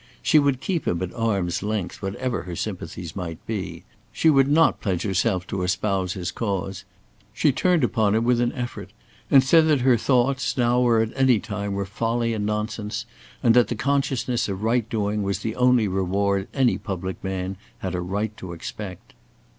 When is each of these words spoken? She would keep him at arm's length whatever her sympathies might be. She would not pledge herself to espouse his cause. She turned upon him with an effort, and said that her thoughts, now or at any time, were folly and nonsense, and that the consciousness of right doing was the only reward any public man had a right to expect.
She 0.23 0.39
would 0.39 0.61
keep 0.61 0.87
him 0.87 0.99
at 1.03 1.13
arm's 1.13 1.61
length 1.61 2.01
whatever 2.01 2.41
her 2.41 2.55
sympathies 2.55 3.15
might 3.15 3.37
be. 3.45 3.83
She 4.11 4.31
would 4.31 4.47
not 4.47 4.81
pledge 4.81 5.03
herself 5.03 5.45
to 5.45 5.61
espouse 5.61 6.13
his 6.13 6.31
cause. 6.31 6.85
She 7.35 7.51
turned 7.51 7.83
upon 7.83 8.15
him 8.15 8.23
with 8.23 8.41
an 8.41 8.51
effort, 8.53 8.93
and 9.29 9.43
said 9.43 9.67
that 9.67 9.81
her 9.81 9.97
thoughts, 9.97 10.57
now 10.57 10.79
or 10.79 11.01
at 11.01 11.13
any 11.15 11.37
time, 11.39 11.73
were 11.73 11.85
folly 11.85 12.33
and 12.33 12.47
nonsense, 12.47 13.05
and 13.43 13.53
that 13.53 13.67
the 13.67 13.75
consciousness 13.75 14.49
of 14.49 14.63
right 14.63 14.89
doing 14.89 15.21
was 15.21 15.41
the 15.41 15.55
only 15.55 15.87
reward 15.87 16.47
any 16.51 16.79
public 16.79 17.23
man 17.23 17.57
had 17.77 17.93
a 17.93 18.01
right 18.01 18.35
to 18.37 18.53
expect. 18.53 19.13